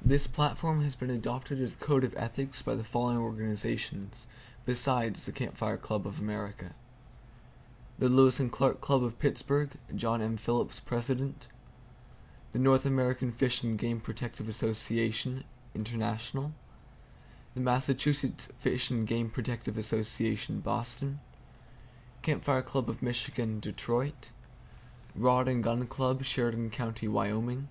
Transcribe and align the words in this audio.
This 0.00 0.26
platform 0.26 0.80
has 0.84 0.96
been 0.96 1.10
adopted 1.10 1.60
as 1.60 1.74
a 1.74 1.76
code 1.76 2.02
of 2.02 2.14
ethics 2.16 2.62
by 2.62 2.74
the 2.74 2.82
following 2.82 3.18
organizations, 3.18 4.26
besides 4.64 5.26
the 5.26 5.32
Camp 5.32 5.54
Fire 5.54 5.76
Club 5.76 6.06
of 6.06 6.18
America: 6.18 6.74
The 7.98 8.08
Lewis 8.08 8.40
and 8.40 8.50
Clark 8.50 8.80
Club, 8.80 9.04
of 9.04 9.18
Pittsburgh, 9.18 9.72
John 9.94 10.22
M. 10.22 10.38
Phillips, 10.38 10.80
President. 10.80 11.46
The 12.54 12.58
North 12.58 12.86
American 12.86 13.32
Fish 13.32 13.62
and 13.62 13.78
Game 13.78 14.00
Protective 14.00 14.48
Association 14.48 15.44
(International) 15.74 16.54
Massachusetts 17.54 18.48
Fish 18.56 18.88
and 18.90 19.06
Game 19.06 19.28
Protective 19.28 19.76
Association, 19.76 20.60
Boston. 20.60 21.20
Camp 22.22 22.42
Fire 22.44 22.62
Club 22.62 22.88
of 22.88 23.02
Michigan, 23.02 23.60
Detroit. 23.60 24.30
Rod 25.14 25.48
and 25.48 25.62
Gun 25.62 25.86
Club, 25.86 26.24
Sheridan 26.24 26.70
County, 26.70 27.06
Wyoming. 27.06 27.68